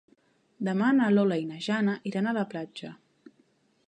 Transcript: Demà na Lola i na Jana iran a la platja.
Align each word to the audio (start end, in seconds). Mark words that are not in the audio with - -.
Demà 0.67 0.87
na 0.99 1.09
Lola 1.17 1.37
i 1.41 1.45
na 1.49 1.59
Jana 1.65 1.95
iran 2.13 2.31
a 2.31 2.33
la 2.39 2.47
platja. 2.55 2.91